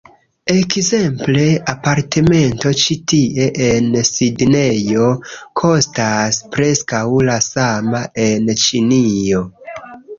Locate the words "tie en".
3.13-3.93